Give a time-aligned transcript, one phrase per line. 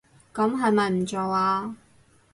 [0.33, 1.75] 噉係咪唔做吖